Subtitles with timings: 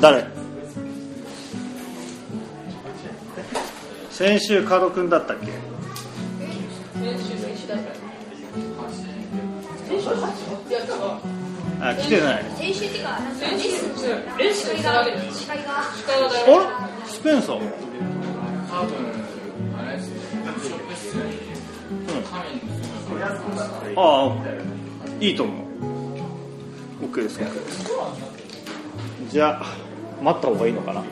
[0.00, 0.24] 誰？
[4.10, 5.46] 先週カロ君だったっけ？
[11.80, 12.44] あ来てない。
[12.56, 13.76] 先週っていうか、なんか練習
[14.38, 16.18] 練習司会が司会
[17.06, 17.56] スペンサー？
[18.68, 18.96] 多分
[23.96, 24.34] あああ
[25.20, 27.06] いいと思う。
[27.06, 27.36] OK です。
[27.36, 27.40] す。
[29.30, 29.87] じゃあ
[30.22, 31.02] 待った方がいいのかな？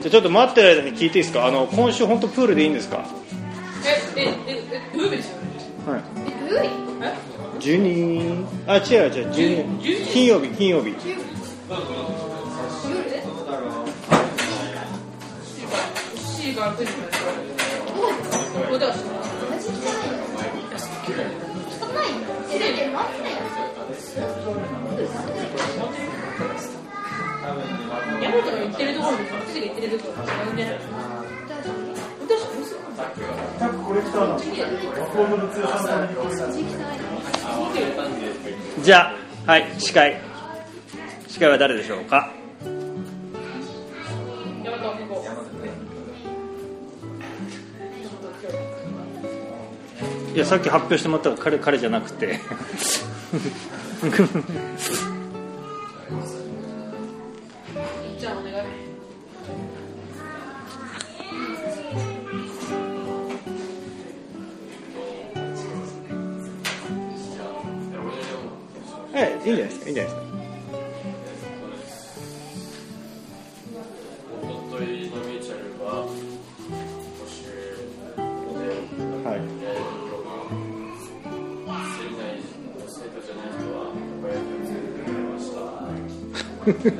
[0.00, 1.46] じゃあちょっと待ってる間に聞いていいですか？
[1.46, 3.04] あの今週本当プールでいいんですか？
[4.16, 5.48] え、え、え、え、土曜日ですよね
[5.86, 6.02] はい。
[6.26, 6.68] え、土曜日
[7.02, 7.12] え
[7.60, 10.94] 12あ違う違う12金曜日金曜日。
[18.68, 19.21] 夜
[24.14, 24.20] ヤ
[28.28, 30.74] マトが言ってるところと私が言ってるところが違うんじゃない
[32.20, 32.76] 私は嘘
[38.82, 39.14] じゃ
[39.46, 40.20] あはい司会。
[41.26, 42.30] 司会は誰でしょうか？
[50.34, 52.40] いやさっき発表してもらったら彼彼じゃなくて。
[54.02, 54.10] じゃ
[58.32, 58.62] あお願いは
[69.44, 70.31] いいいんじゃないですかいいんじゃないですか。
[86.64, 86.92] と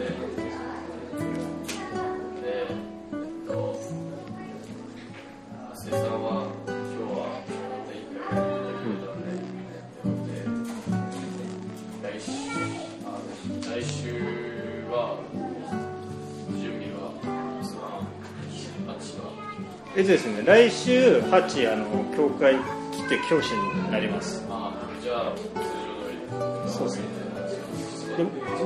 [20.12, 20.42] ですね。
[20.44, 22.56] 来週8あの教会
[22.90, 24.44] 来て教師になります。
[24.50, 24.72] あ
[25.02, 26.70] じゃあ通常通り。
[26.70, 27.04] そうですね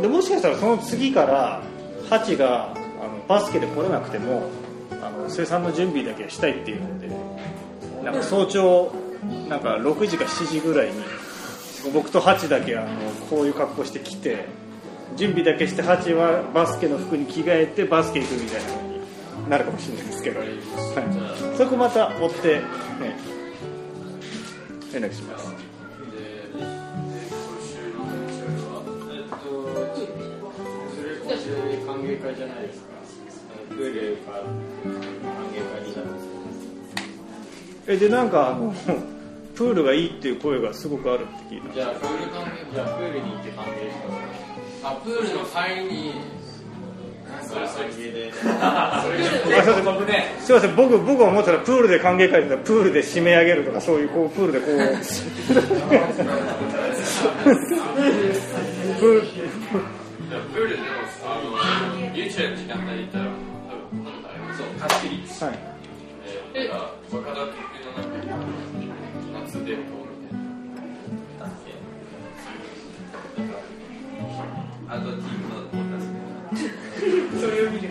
[0.00, 1.62] でもしかしたらその次から
[2.10, 4.48] 8があのバスケで来れなくても
[5.02, 7.08] あの生産の準備だけしたいっていうので
[8.04, 8.92] なんか早朝
[9.48, 10.94] なんか6時か7時ぐらいに
[11.92, 12.88] 僕と8だけあの
[13.30, 14.46] こういう格好して来て
[15.16, 20.40] 準備だけして8はバスケの服に着替えてバスケ行くみたいなのになるかもしれないですけど、
[21.56, 22.62] そこまた追って、ね、
[24.92, 25.65] 連絡します。
[32.34, 33.00] じゃないですかあ
[33.70, 34.42] のプールか歓
[35.52, 36.24] 迎会になるんです
[37.88, 38.74] えでなんかあの
[39.54, 41.72] プールがいいっていう声がすごくあるって聞いた。
[41.72, 44.22] じゃあプール歓迎じゃあプールに行って歓迎してください
[44.82, 45.56] あプールの帰
[45.88, 46.14] りに。
[47.36, 47.42] で
[48.60, 49.08] あす
[49.50, 50.34] いません僕ね。
[50.40, 50.76] すいません。
[50.76, 54.70] 僕僕は思ったらプールで歓迎会でプールで締め上げるとかそういうこうプールでこう。
[59.00, 59.26] プール
[62.36, 65.16] 時間帯に行ったら多分なんかあれそう貸し切り
[65.46, 65.58] はい。
[66.52, 66.82] えー、だから
[67.18, 68.36] 若田君のなんか
[69.44, 71.54] 夏でこうみたいな
[74.88, 75.56] あとチームの
[77.40, 77.88] それを見て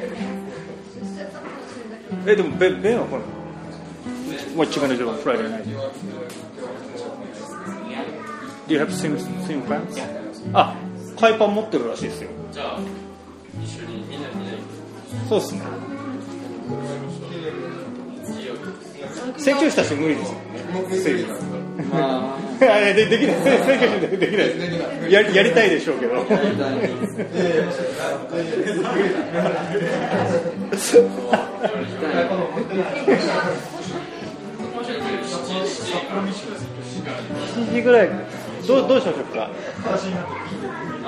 [2.28, 3.06] えでもベベンは
[4.56, 5.66] What you gonna do on Friday night?
[8.68, 10.00] Do you have same, same plans?
[10.54, 10.76] あ
[11.18, 12.30] 海パン持ってるらしいですよ。
[12.52, 12.80] じゃあ
[15.30, 15.62] そうっすね。
[18.38, 18.54] いいよ
[19.38, 20.42] 宣教師たち無理ですよね。
[20.92, 21.56] 聖地なんです。
[21.90, 22.06] か
[22.62, 23.36] あでできない。
[24.02, 24.54] でできないで
[25.06, 26.16] すややりたいでしょうけど。
[37.56, 38.10] 7時ぐらい。
[38.68, 39.50] どうどうしましょうか。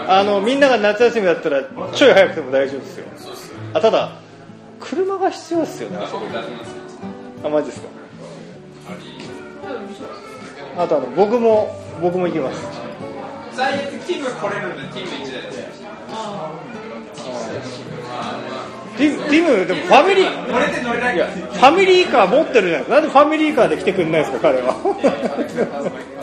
[0.08, 1.64] あのみんなが夏休みだったら
[1.94, 3.06] ちょい早くても大丈夫ですよ
[3.78, 4.10] あただ
[4.80, 5.98] 車が必要ですよね。
[7.44, 7.88] あマジですか？
[10.84, 12.66] あとあの僕も僕も行きます。
[13.54, 15.48] 最悪ティム来れるんでティム1台で
[18.98, 21.18] ティティムでもファミリー乗れて乗れない。
[21.18, 22.94] ファミリーカー持ってるじゃないですか。
[22.96, 24.74] なんでファミリーカーで来てくんないですか彼は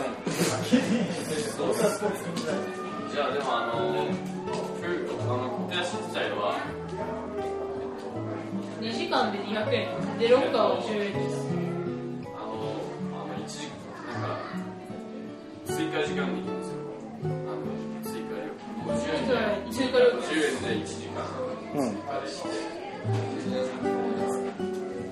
[9.23, 9.87] 200円
[10.19, 11.41] でロッカーは10円でした
[12.35, 12.51] あの、
[13.13, 13.67] あの、一時
[14.11, 14.39] なんか、
[15.65, 16.77] 追加時間でいいんですよ。
[17.23, 17.63] あの、
[18.03, 18.67] 追加料金。
[18.85, 21.15] 50円で、追加料金50円で1時間
[21.75, 22.49] うん追加でして、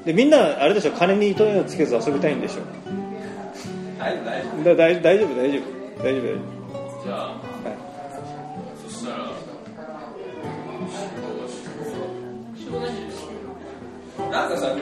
[0.06, 2.62] でみんなあれでしょ金に糸をつけず遊びたいんでしょ
[3.98, 6.24] 大丈夫大丈夫だ大大丈夫大丈夫大丈夫
[7.06, 7.36] じゃあ、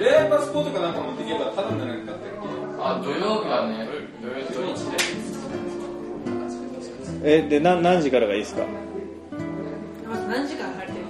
[0.01, 2.15] レーパスポートかなんか持っていけばただじゃなかったっ
[2.83, 3.87] あ、土曜日はね、
[4.21, 4.97] 土曜日土日で。
[7.23, 8.63] えで何何時からがいいですか？
[10.27, 11.05] 何時間入ってる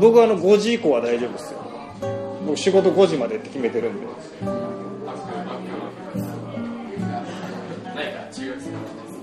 [0.00, 1.58] 僕はあの5時以降は大丈夫ですよ。
[2.46, 4.06] 僕仕事5時までって決めてるんで。
[4.46, 4.50] あ、
[7.90, 8.70] あ、ないか、中学生。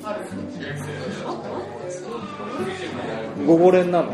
[0.08, 0.34] ある中
[0.68, 0.78] 学
[3.40, 3.46] 生。
[3.48, 4.14] ごごれんなの？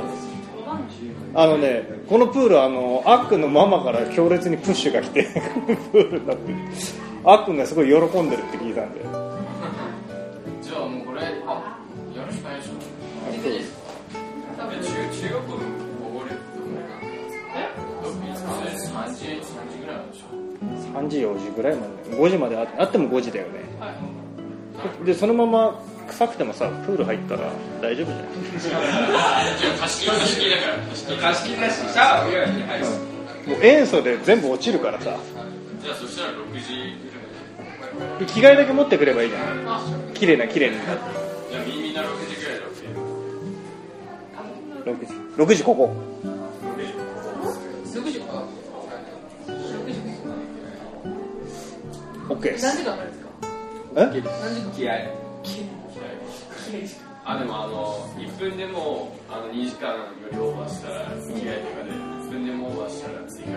[1.36, 5.24] あのねこのプールあのあっくんのママから強烈にプッシュが来て
[5.92, 6.52] プールになって。
[6.52, 6.58] る
[7.28, 9.02] あっくんがすごい喜んでるって聞いたんで。
[10.62, 11.80] じゃあもうこれ、あ、
[12.16, 12.72] やるしかないでしょ。
[13.42, 13.74] そうです
[14.58, 14.76] え
[15.12, 15.58] 中中学校の
[16.08, 16.70] おごれってどこ
[17.56, 17.72] え
[18.76, 19.42] ？3時、3
[19.72, 21.00] 時ぐらいなんでしょ。
[21.00, 22.16] 3時4時ぐらいまで。
[22.16, 23.54] 5時までああっても5時だよね。
[23.80, 23.92] は
[25.02, 25.06] い。
[25.06, 28.26] でそのまま臭くてもさプール入ったら大丈夫じゃない
[29.60, 30.74] じゃあ貸し切り、貸し切りだから。
[31.34, 32.92] 貸し切りだしシャワーぐらいに入るも
[33.56, 35.18] う塩素で全部落ちるからさ。
[35.82, 37.12] じゃあそしたら6時ぐ
[38.20, 38.28] らい。
[38.28, 39.44] 着替えだけ持ってくればいいじゃん。
[39.68, 39.82] あ
[40.14, 40.92] 綺麗な綺麗になって。
[41.52, 42.70] じゃあみみんな6時ぐらいだっ
[44.96, 45.14] け6時
[45.54, 45.94] 6時ここ。
[47.94, 48.44] 6時か
[49.48, 49.94] 6時
[52.30, 52.66] OK です。
[52.66, 53.28] 何時間ですか？
[53.96, 53.98] え？
[53.98, 55.25] 何時間気合い？
[57.26, 59.98] あ、でもあの、1分でもあの2時間よ
[60.32, 63.56] りオーバーしたら、着替えとかで、1分でもオーバーしたら追加料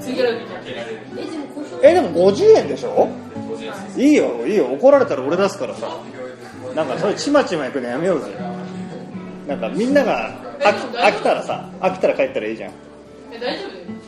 [0.00, 1.00] 次から見て金かけられる。
[1.12, 4.00] えでも交渉えでも50円でしょ？50円です。
[4.00, 4.66] いいよいいよ。
[4.72, 5.88] 怒られたら俺出すからさ。
[6.74, 8.26] なんかそれちまちま行くのやめようぜ。
[9.46, 10.30] なんかみんなが
[10.60, 12.72] 飽き飽きたらさ飽きたら帰ったらいいじゃん。
[13.32, 14.01] え大丈夫？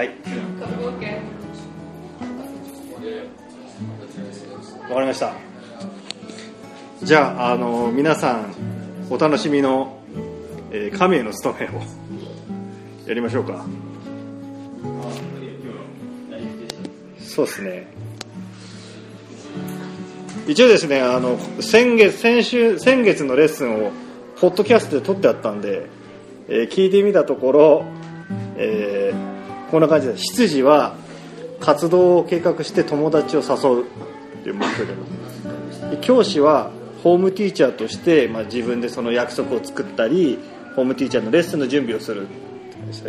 [0.00, 0.08] はい、
[4.88, 5.34] わかりました。
[7.02, 8.54] じゃああの皆さん
[9.10, 10.00] お楽しみの、
[10.70, 11.82] えー神への務めを
[13.06, 13.66] やりましょうか。
[17.18, 17.86] そうですね。
[20.48, 23.90] 一応ですねあの先月先週先月のレッスンを
[24.40, 25.90] ポッドキャストで撮ってあったんで、
[26.48, 27.84] えー聞いてみたところ、
[28.56, 29.29] えー
[29.70, 30.94] こんな感じで執事は
[31.60, 33.84] 活動を計画して友達を誘う。
[34.40, 34.92] っていう目標
[35.90, 36.70] で教師は
[37.02, 40.38] ホームティーチャーとして、まあ、自分でその約束を作ったり
[40.76, 42.26] ホームティーチャーのレッスンの準備をする。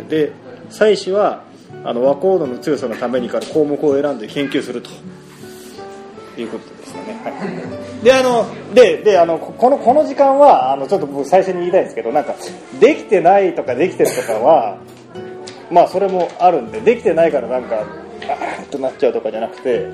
[0.08, 0.32] で
[0.70, 1.44] 祭司は
[1.84, 4.90] あの和コードの強さのためにから項目を選んで研究すると。
[6.38, 7.30] いうことですかね、は
[8.00, 12.34] い、であのでであのここのこの時間はあのちょっと僕最初に言いたいんですけどなんか
[12.80, 14.78] できてないとかできてるとかは
[15.72, 19.90] まあそれもあるんでできてないからなんかあーっとなっちゃうとかじゃなくて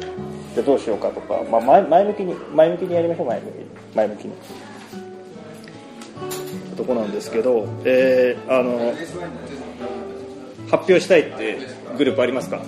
[0.55, 3.67] じゃあどうしようかとか、まあ、前前向きに前向きにやりましょう前向きに。
[3.95, 4.33] 前向きに。
[6.77, 8.93] とこなんですけど、えーあの
[10.71, 11.59] 発表したいって
[11.97, 12.61] グループありますか？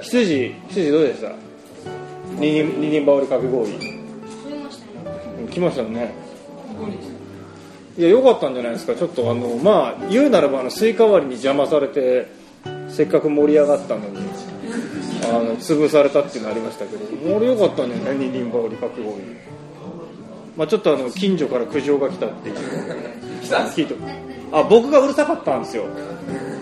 [0.00, 1.32] 羊羊どうでした？
[2.40, 3.78] 二人二人羽織かき氷増
[4.50, 6.12] えましたね来ましたね
[7.98, 8.94] いや良かったんじゃないですか。
[8.94, 12.26] ちょっとあのまあ言うならばあのスイカ割りに邪魔されて
[12.88, 14.18] せっかく盛り上がったのに
[15.24, 18.16] あの潰されたっていうのありましたけど俺良かったんじゃない？
[18.16, 19.22] 二人羽織かき氷
[20.56, 22.56] まあちょっとあの近所から苦情が来たっていう。
[22.56, 23.94] 聞いて。
[24.52, 25.84] あ僕がうるさかったんですよ。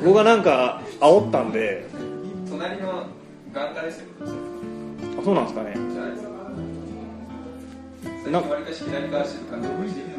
[0.05, 1.87] 僕がなんか煽ったんで。
[2.49, 3.07] 隣の
[3.53, 4.07] 眼科ですよ。
[5.21, 5.75] あそうなんですかね。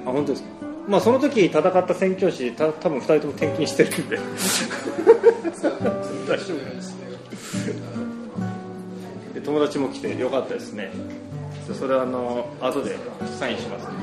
[0.06, 0.50] あ本当ですか？
[0.91, 4.19] まあその時戦った宣教師た多分2人とも転勤してるんで。
[9.33, 10.91] で友達も来てよかったですね。
[11.65, 12.98] でそれはあの後で
[13.39, 14.00] サインしますん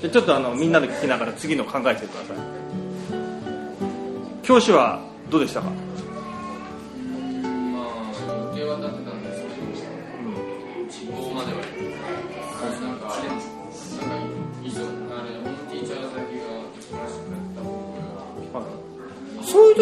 [0.00, 0.08] で。
[0.08, 2.36] でちょっとあのみんなで聞きながら次の考えてください。
[4.42, 5.70] 教師はどうでしたか、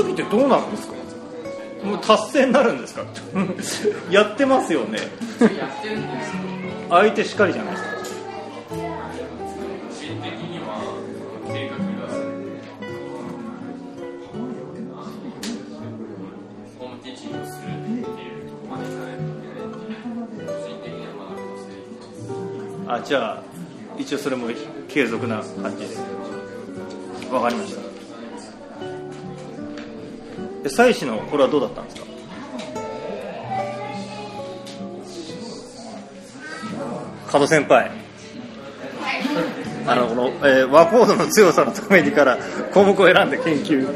[0.05, 0.95] 時ってどうなるんですか？
[1.85, 3.03] もう達成になるんですか？
[4.11, 4.99] やってますよね。
[6.91, 7.89] 相手しかりじゃないですか
[22.87, 23.43] あじゃあ
[23.99, 24.47] 一応それも
[24.89, 25.97] 継続な感じで。
[27.31, 27.88] わかりました
[30.63, 32.07] で妻子のこれはどうだったんですか？
[37.31, 37.91] 加藤先輩。
[39.87, 42.37] あのこの、えー和コードの強さのためにから
[42.75, 43.87] 項目を選んで研究。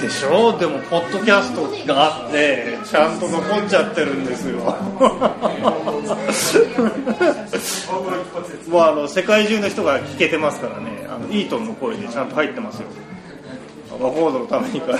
[0.00, 0.58] でしょ？
[0.58, 4.58] でもポッドキャストがあってちゃんと残っちゃってるんですよ。
[8.68, 11.06] もうあの世界中の人が聞けてますからね。
[11.08, 12.88] あのイートンの声でちゃんと入ってますよ。
[14.00, 14.98] ワコードのためにから。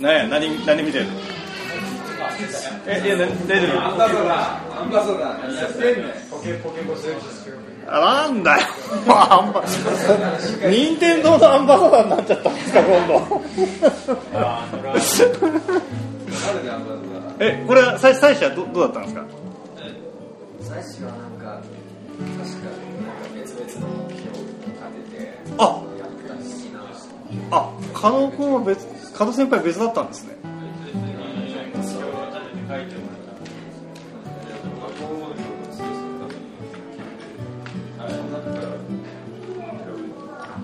[0.00, 1.12] 何や何何見てるの？
[2.86, 6.06] えいやな大丈アンバサダー、アンバサダー、何やってんねん。
[6.32, 6.94] 夫
[7.86, 8.66] あなんだよ。
[9.08, 9.62] アンバ
[10.68, 13.42] 任天堂のアンバサダーになっちゃったんですか今度。
[17.40, 19.24] えこれは最最初はどどうだったんですか？
[20.74, 22.68] 最初はなんか確か
[23.32, 24.74] 別々の目標を立
[25.10, 25.62] ててあ。
[25.96, 26.82] やったしな
[27.52, 30.34] あ加納君は別加納先輩別だったんですね。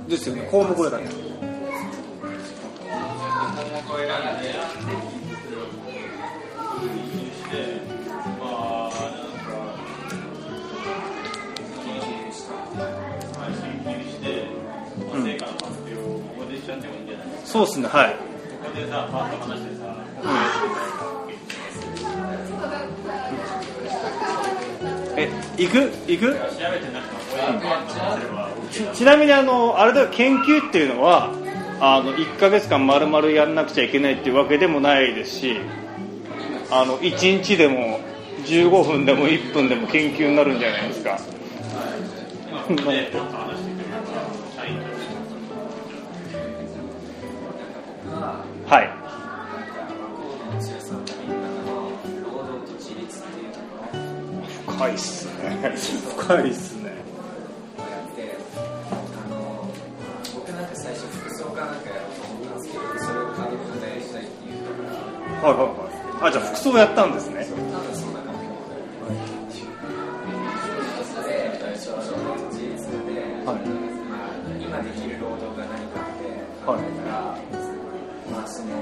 [0.08, 0.48] ですよね。
[0.50, 1.14] 項目だけ項
[3.86, 5.09] 目を選んで
[17.50, 18.16] そうっすねはい。
[25.16, 25.28] え
[25.58, 25.90] 行く？
[26.06, 26.36] 行く？
[28.94, 31.30] ちなみにあのあれだ研究っていうのは
[31.80, 35.56] あの1ヶ月間丸々やんなくちゃいけないっていうわけでもないですし
[36.70, 38.00] あの1日でも
[38.44, 41.18] 15分でも1分でも研究になるんじゃないですか。
[54.80, 55.32] 深いっすね。
[56.16, 56.88] 深いっすね。
[56.88, 58.32] やって
[58.88, 59.68] あの
[60.34, 64.88] 僕なんか最初服装かなんかやろうと思ったんですけどそれを軽くでしたいって言うか
[65.44, 66.28] らはいはいはい。
[66.28, 67.44] あじゃあ服装やったんですね。
[67.44, 68.56] 多分そんな感じで
[71.76, 73.60] 労働と自立で、はい
[74.08, 77.36] まあ、今できる労働が何かって考えたら、
[78.32, 78.72] まあその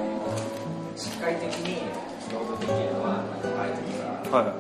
[0.95, 1.83] 的に
[2.31, 3.83] 労働できるのはバイト
[4.23, 4.58] とかはい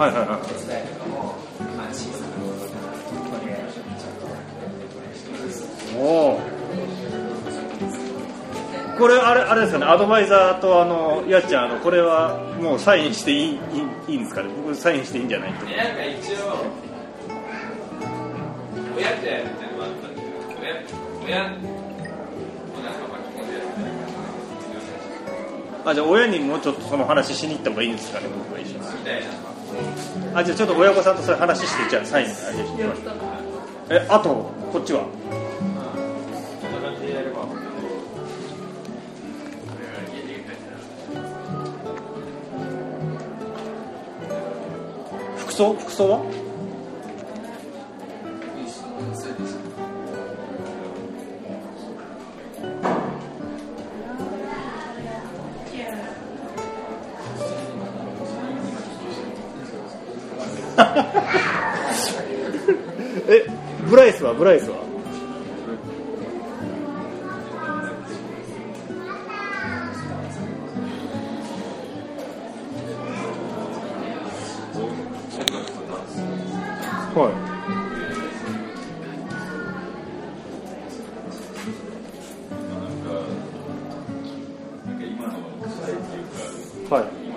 [0.00, 0.40] はいはいはい。
[0.48, 1.34] 手伝いとかも、
[1.76, 3.52] まあ、小さな労働かなと思って
[4.00, 6.00] ちゃんとやってますお
[6.36, 6.40] お
[8.98, 13.52] これあれあれですかねアドバイザーとあのやっちゃんあのこれはもうサインしていいい
[14.08, 14.48] いいいんですかね？
[14.56, 15.52] 僕サインしていいんじゃない？
[15.54, 16.64] とでなんか一応
[18.96, 19.44] 親って
[19.76, 20.32] もあったんだけど
[21.26, 21.52] 親親
[25.86, 28.80] あじゃあ親にもうちょっとその話しに行った方がいいんですかね僕が一緒に。
[28.80, 29.28] みたいな
[30.34, 33.14] あじゃあちょっと親御さんとそれ話してじゃあサインあげてみましょう
[33.90, 35.04] えあとこっちは？
[45.36, 45.74] 服装？
[45.74, 46.39] 服装は？
[64.20, 64.76] スはブライスは。
[77.12, 77.30] は
[86.90, 87.29] い、はい。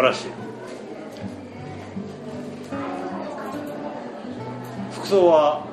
[0.00, 0.28] 晴らしい。
[4.92, 5.66] 服装は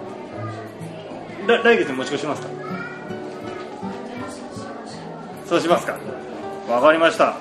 [1.48, 2.50] 来月に持ち越しますか？
[5.46, 5.98] そうしますか。
[6.68, 7.36] わかりました。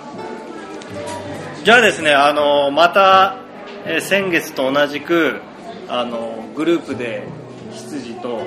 [1.65, 3.39] じゃあですねあのまた、
[3.85, 5.41] え先月と同じく
[5.89, 7.27] あのグループで
[7.73, 8.43] 執事と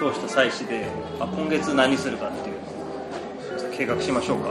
[0.00, 0.88] 教師と祭司で
[1.20, 2.56] あ今月何するかっていう
[3.76, 4.48] 計画しましょうか。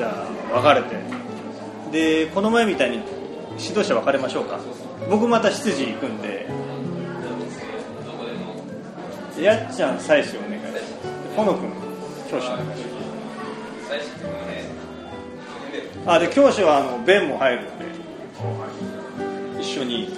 [0.00, 0.96] じゃあ分かれて。
[1.92, 3.02] でこの前みたいに
[3.58, 4.58] 指導者分かれましょうか。
[5.10, 6.48] 僕また執事行くんで。
[9.38, 10.60] やっちゃん祭司お願い
[11.36, 11.70] ほのくん
[12.30, 12.76] 教師お願いしま
[16.04, 17.84] すあで教師はあの弁も入るんで。
[19.60, 20.08] 一緒に。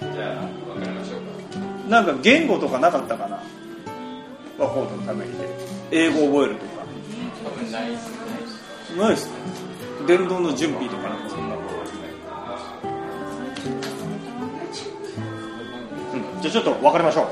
[0.00, 1.26] じゃあ分かりましょうか。
[1.88, 3.40] なんか言語とかなかったかな。
[4.58, 5.48] ワコードのためにで
[5.92, 6.67] 英語覚えると
[7.68, 8.02] 分ないです。
[8.94, 9.32] ねないっすね
[10.06, 11.48] 伝道の準備とかなんかそん。
[11.48, 11.68] なこと
[16.14, 16.38] う。
[16.38, 17.26] ん、じゃあちょっと分かりましょう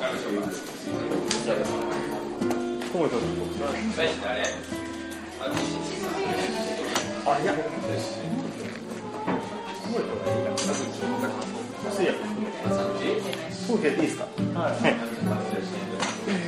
[2.93, 3.21] 小森君
[3.95, 4.43] 最初誰
[7.27, 7.45] あい。
[7.47, 7.55] や
[11.93, 12.07] そうい。
[12.07, 12.13] や
[13.67, 14.05] そうやってい。
[14.05, 14.07] い。
[14.07, 16.46] ですかはい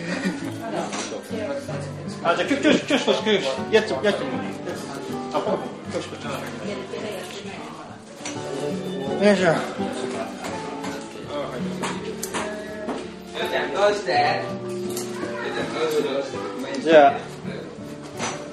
[2.29, 4.17] あじゃあ教師教師教師教師教師やっちやっち
[5.33, 5.59] あこの
[5.91, 6.27] 教師教師
[9.25, 9.55] よいしょ。
[16.83, 17.15] じゃあ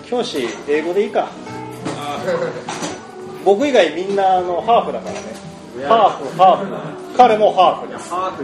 [0.05, 1.27] 教師英語でいいか。
[3.43, 5.19] 僕以外みんなあのハーフだからね。
[5.85, 6.65] ハーフハー
[6.99, 7.04] フ。
[7.17, 8.09] 彼もハーフです。
[8.09, 8.35] ハー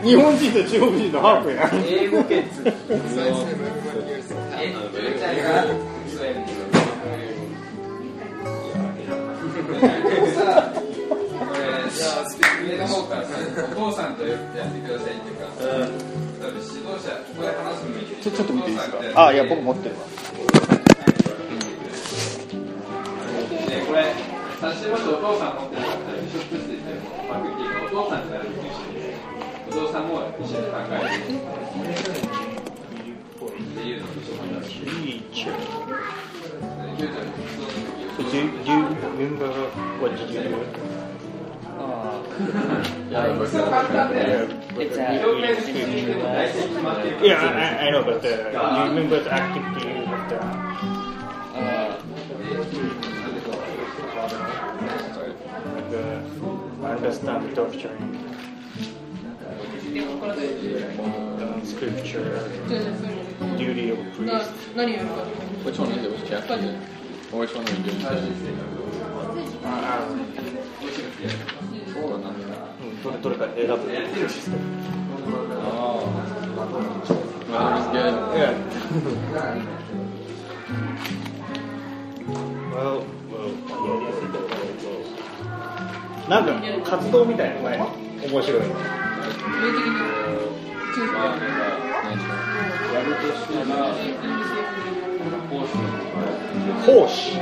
[0.00, 1.70] フ日本人と中国人のハーフや。
[1.86, 2.44] 英語圏
[10.14, 12.24] これじゃあ
[12.64, 13.28] 上の方からさ
[13.72, 14.46] お父さんとやって
[14.80, 19.26] くださいっていうか多分指導者ここで話すのもいいけどちょっと見ていいですか？
[19.26, 20.00] あいや僕持ってるわ。
[23.68, 24.14] ねこれ
[24.60, 25.96] 差しもしお父さん持ってなから
[26.54, 28.78] ビショップしててもパクっていうかお父さんからできるし
[29.66, 31.26] お父さんも一緒に考えるっ
[33.74, 34.74] ていうのをビショップだし
[35.34, 35.54] Teacher
[36.96, 39.50] ゆうちゃんそういう時 Do, do you remember
[40.00, 40.54] what did you do?
[43.46, 44.16] そう簡単で
[44.74, 44.86] 表
[45.52, 48.28] 現的にでも大体決まってるから Yeah, I, I know, but uh,
[48.76, 50.36] you remember the activity with the,
[52.74, 53.13] like
[57.03, 58.15] I understand torturing,
[60.99, 62.49] uh, scripture,
[63.57, 64.51] duty of な priest.
[64.75, 65.23] 何やるか
[65.65, 66.11] Which one is it?
[66.11, 66.75] Which chapter is it?
[67.33, 68.31] Or which one are you doing today?
[71.93, 72.29] そうだな。
[72.29, 73.73] うんどれどれか選ぶ。
[75.61, 76.07] Oh.
[77.49, 78.13] Well, it was good.
[78.37, 78.53] Yeah.
[82.71, 82.97] well,
[83.31, 84.52] well,
[86.28, 87.78] なんか活動みたいなね、
[88.22, 88.62] 面白い。
[88.62, 88.74] の。
[96.86, 97.32] 奉仕。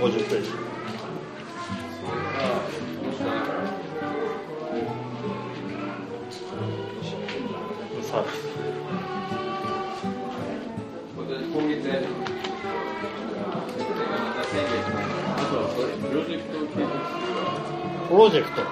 [0.00, 0.50] 50ページ。
[8.02, 8.48] サービス。
[11.52, 12.37] 今月
[14.50, 14.54] プ
[18.16, 18.62] ロジェクト。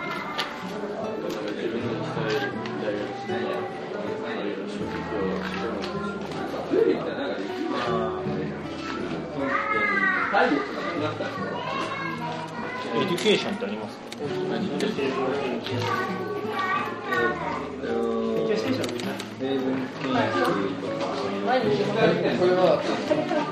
[12.95, 13.99] エデュケーションってあります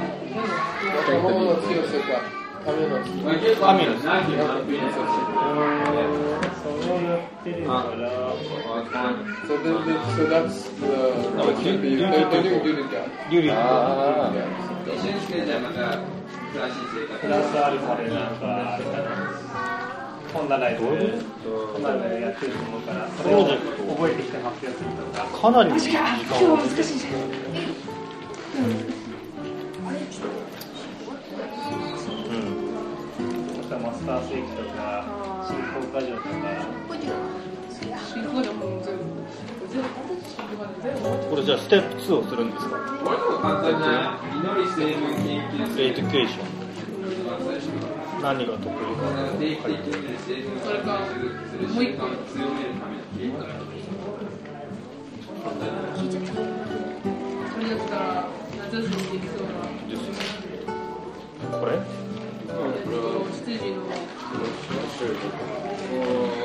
[0.04, 0.13] か？
[17.78, 19.10] か、なんか、あれかな、
[20.32, 25.26] 本棚で、本棚でやってると思うから、それを覚えてきて発表するとか。
[25.26, 26.02] かなり難しいじゃ
[28.90, 28.93] ん
[33.76, 33.82] うん。
[33.82, 35.04] マスター世紀とか、
[35.48, 36.28] 新興過剰とか、
[41.30, 42.76] これじゃあステップ2をするんですか？
[43.04, 43.94] これとか簡単じゃな
[44.32, 44.38] い？
[44.38, 46.46] 祈り成分研究エデュケーション。
[48.22, 48.70] 何が得意？
[49.56, 49.68] か。
[49.68, 49.76] れ
[50.80, 53.26] かもう一個習慣を強めるために
[57.52, 58.00] それだったら
[58.70, 59.42] 夏休みできそう
[61.50, 61.58] な。
[61.58, 62.03] これ？
[63.54, 65.38] 執事の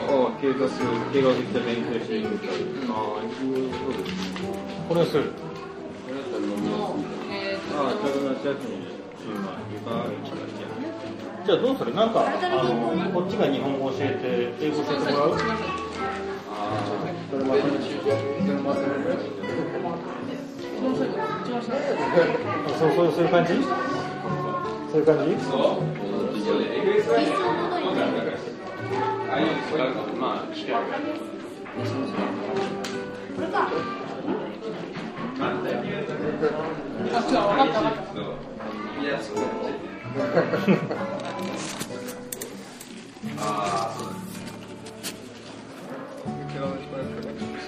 [0.10, 2.94] ああ、計画する、計画的な勉強していくみたいな。
[2.94, 3.54] ああ、そう
[3.98, 4.14] です。
[4.88, 5.24] これをする。
[5.26, 6.96] の
[7.32, 8.94] えーああ、とちょうど夏休みで、
[9.26, 10.50] 今、床が一番
[11.46, 16.86] じゃあどうするなんか、あの、こっちが日本語教えて、英語教えてもらうああ
[17.32, 19.10] それまでそれまとめて。
[22.80, 23.54] そうそうそういう感じ
[24.92, 26.19] そういう感じそう
[26.50, 26.56] あ
[29.36, 30.92] あいうの違うかもまああ違う分
[37.12, 38.24] かった分かったそう
[39.02, 39.36] いやそう
[43.38, 44.20] ああそうだ
[46.30, 47.68] You can always buy for next week's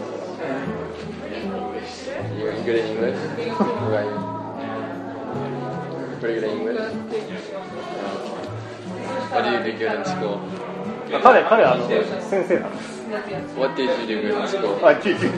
[2.21, 3.17] 私のプロジェクトで You're good at English?
[3.37, 3.49] You?
[6.21, 6.77] Pretty good at English?
[9.31, 10.37] What do you do good in school?
[11.23, 12.05] 彼、彼、あの、先
[12.47, 13.01] 生なんです。
[13.57, 14.75] What did you do good in school?
[14.85, 15.31] あ、聞いてる。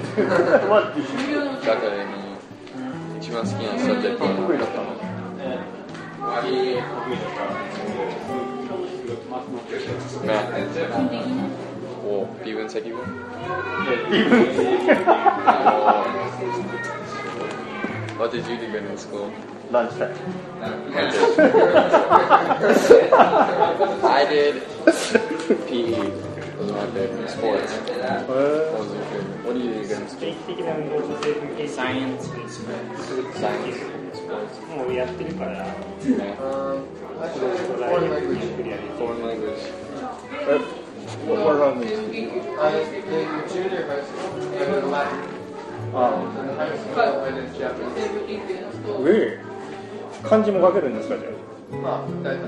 [0.69, 0.99] What did
[1.31, 2.05] you- 学科で
[3.19, 4.83] 一番好きなサブジェクトは得意だったの
[10.23, 11.72] マ
[12.03, 12.99] お微分積分
[14.11, 14.45] 微分
[18.19, 19.29] What did you do good in school?
[19.71, 20.15] ランチタイム。
[24.07, 24.61] I did
[25.67, 25.97] PE.
[26.59, 27.71] Those are my favorite sports.
[27.73, 29.43] Those are your favorite.
[29.43, 30.19] What do you do good in 定 school?
[30.47, 31.69] 期的な運動と成分研究。
[31.69, 32.29] サイエンス。
[33.33, 33.81] Science.
[34.13, 34.61] Sports.
[34.77, 35.65] もうやってるから、
[36.03, 36.37] Okay.
[36.37, 36.83] Um,
[37.33, 38.55] それ actually, を foreign language.
[38.55, 39.57] クリアできる Foreign language.
[41.27, 41.99] What, what around this?
[41.99, 45.19] I, in junior high school, I did Latin.
[45.93, 47.95] あ In high school, I did Japanese.
[48.87, 49.37] あ、上
[50.23, 51.31] 漢字も書けるんですか、じゃあ
[51.75, 52.43] まあ、大体。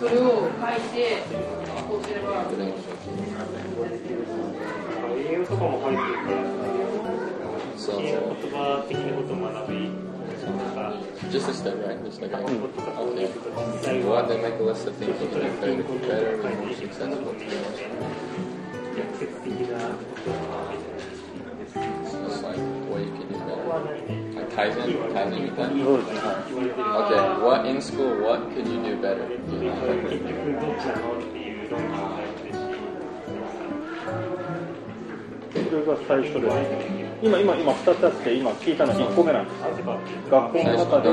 [0.00, 0.96] それを書いて
[1.88, 2.44] こうすればあ。
[5.16, 6.36] 英語とかも書いてるから、
[7.76, 8.22] そう言そう。
[8.50, 9.90] 葉的なことを学び、
[11.30, 11.98] Just a step, right?
[12.04, 13.28] Just like 学校とかそういう Okay.
[13.28, 16.40] こと実際 Go は out there, make a list of things you can do better, better
[16.40, 17.34] and more successful.
[18.96, 20.90] 逆説的なことを書いて
[21.70, 22.58] Just like
[22.90, 23.84] what you can do ここは better.
[23.84, 24.16] ないね。
[24.34, 25.84] Like Kaizen, Kaizen みたいな。
[25.84, 26.48] そうですね、はい。
[26.48, 29.28] 言われてる Okay, what in school, what could you do better?
[30.08, 30.40] 結局
[35.52, 36.48] どっちなのっていう論議もあるし、それが最初で、
[37.22, 39.66] 今、今、今2つあって、今聞いたの1個目なんですよ。
[40.30, 41.10] 学校の中で。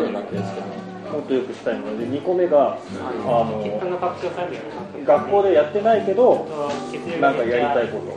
[1.08, 2.78] もっとよくしたいので、2個目が、
[3.26, 3.64] あの、
[5.06, 6.46] 学校でやってないけど、
[7.22, 8.12] なんかやりたいこと。
[8.12, 8.14] ち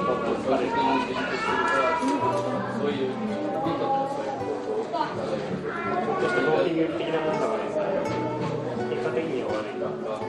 [0.00, 0.70] ょっと疲れる。
[2.80, 3.10] そういう
[6.20, 7.73] ちょっとノーティング的なものだから
[9.84, 10.24] 間がる。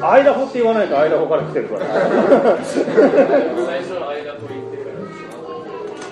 [0.00, 1.84] アイダホって言わないとアイダホから来てるから。
[1.84, 1.94] 最
[3.80, 4.90] 初アイダホ行ってか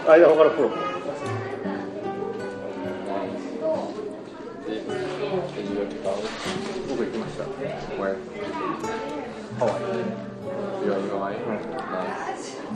[0.06, 0.12] ら。
[0.12, 0.85] アイダホからプロ。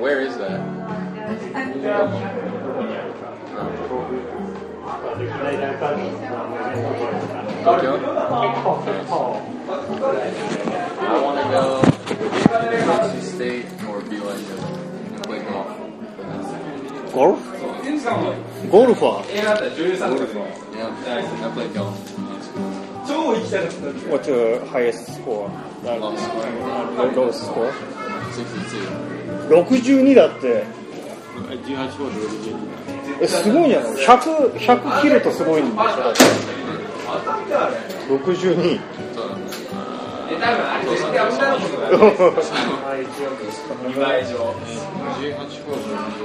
[0.00, 0.60] Where is that?
[7.62, 7.92] Tokyo?
[10.98, 11.82] I want to go
[13.12, 14.58] to state or BYU
[15.14, 15.68] and play golf.
[17.12, 17.40] Golf?
[18.70, 19.22] Golfer?
[20.10, 20.65] Golfer.
[24.10, 25.48] What's your highest score?
[25.84, 27.12] Low score.
[27.14, 27.70] Lowest score?
[28.32, 29.48] 62.
[29.48, 30.64] 62だって
[31.64, 36.24] 18ホール62えすごいんじゃない 100, 100切るとすごいんでしょだって
[38.08, 38.80] 62
[39.14, 39.42] そうだね。
[40.28, 41.82] え多分あれ絶対女の子とか
[43.86, 45.82] 見栄え上18ホール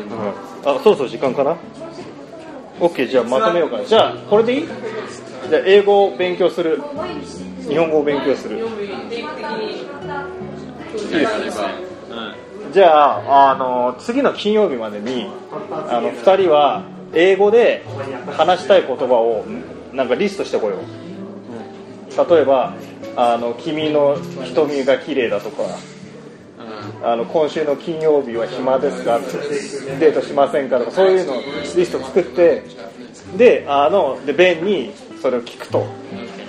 [0.10, 0.76] 62。
[0.78, 1.56] あそうそう時間かな？
[2.82, 4.67] OK じゃあまとめようかじゃあこれでいい？
[5.50, 6.82] じゃあ英語を勉強する。
[7.67, 8.60] 日本語を勉強する。
[8.60, 9.46] 読む定期的
[11.12, 11.70] にやれば。
[12.74, 15.28] じゃああの次の金曜日までに
[15.89, 17.84] あの2人は英語で
[18.38, 19.46] 話したい言葉を
[19.94, 22.30] なんかリストしてこよう。
[22.36, 22.74] 例えば
[23.15, 25.63] あの「君の瞳が綺麗だとか
[27.04, 29.20] あの今週の金曜日は暇ですか
[30.00, 31.42] デートしませんかとかそういうのを
[31.76, 32.64] リスト作って
[33.38, 35.86] であのでベンにそれを聞くと。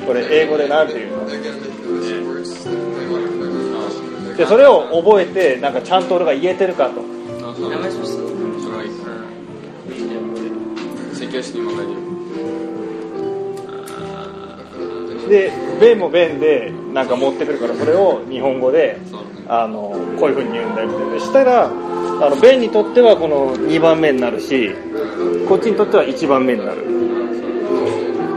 [0.07, 1.27] これ英語でなんていうの？
[4.37, 7.03] でそれを覚えてなんかちゃんと俺が言えてるかと。
[15.29, 15.73] で。
[15.83, 19.01] ベンもベンでなんか持ってくるからそれを日本語で
[19.49, 24.71] あのこういうふうに言うんだよみたいなしたらあのベンにとってはこの2番目になるし
[25.49, 26.83] こっちにとっては1番目になる。
[26.83, 26.85] っ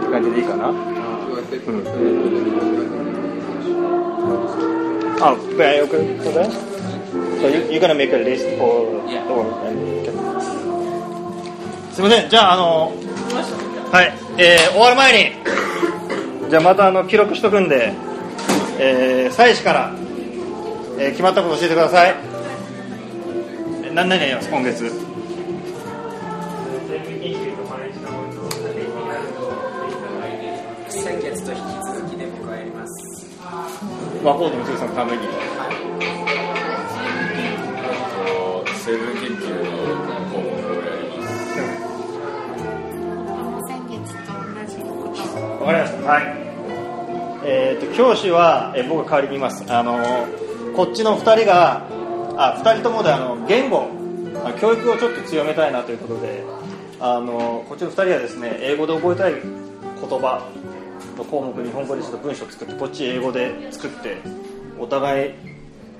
[0.05, 0.69] て感じでいいかな。
[0.69, 0.75] うん。
[5.21, 6.03] あ、ベンよくこ
[6.37, 6.49] れ
[7.41, 9.45] So you, you're gonna make a list for or
[11.93, 12.29] すいません。
[12.29, 12.91] じゃああの
[13.91, 15.45] はい、えー終わる前に。
[16.49, 17.93] じゃあまたあの記録しとくんで、
[18.79, 19.95] えー、祭司から、
[20.97, 22.15] えー決まったこと教えてください。
[23.84, 24.89] え何々やります今月。
[30.88, 32.93] 先月と引き続きで僕はやります
[34.23, 35.27] 和光のさんのために。
[38.63, 38.73] 夫。
[38.86, 39.65] 成分研究の
[40.31, 40.47] 項目を
[40.81, 41.31] やります。
[43.67, 44.84] 先月と同じこ
[45.36, 46.10] とわかりました。
[46.10, 46.23] はい。
[47.47, 49.63] えっ、と教師は、えー僕が代わりに言います。
[49.67, 49.97] あの
[50.75, 51.88] こっちの二人が
[52.38, 53.88] あ二人ともであの言語
[54.43, 56.43] あ教育をちょっと強めたいなということで、
[56.99, 59.41] あのこっちの二人はですね英語で覚えたい言
[60.19, 60.45] 葉
[61.17, 64.17] の項目日本語でちょっと文章作ってこっち英語で作って
[64.77, 65.33] お互い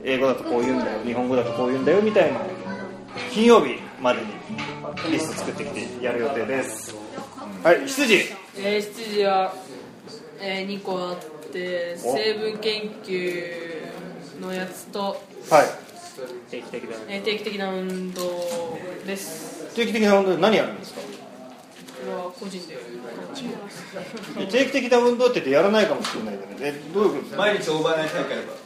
[0.04, 2.42] 英語だとこう言うんだよ日本語だとこう言うんだよみたいな
[3.32, 4.28] 金曜日までに
[5.10, 6.94] リスト作ってきてやる予定です。
[7.64, 8.16] はい、羊。
[8.58, 9.54] えー、7時は、
[10.40, 11.18] えー、2個あっ
[11.52, 13.75] て成分研究
[14.42, 15.00] のやつと、
[15.50, 15.66] はい。
[17.10, 18.22] えー定期的な運動
[19.06, 19.74] です。
[19.76, 21.02] 定期的な運動で何やるんですか？
[21.02, 21.08] こ
[22.08, 24.52] れは個人でやってます。
[24.52, 27.38] 定期的な運動って言ってやらないかもしれないけどえどういうことですか？
[27.38, 28.58] 毎日オーバーナイト大会とか。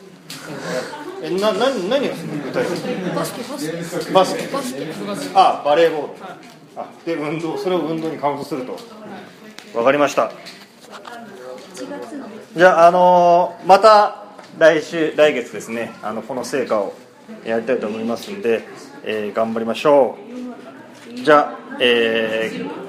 [1.24, 2.44] えな何何をするの？
[2.44, 3.16] 具体的に。
[3.16, 4.12] バスケバスケ。
[4.14, 4.48] バスケ。
[4.48, 5.32] バスケ。
[5.36, 6.14] あバレーボール。
[6.76, 8.78] あで運動それを運動にカウントすると。
[9.78, 10.32] わかりました。
[11.76, 12.28] 1月の。
[12.56, 14.24] じゃあ、あのーまた
[14.60, 16.94] 来週来月ですねあのこの成果を
[17.46, 18.64] やりたいと思いますんで、
[19.04, 20.18] えー頑張りましょ
[21.12, 21.16] う。
[21.16, 22.89] じゃあ、えー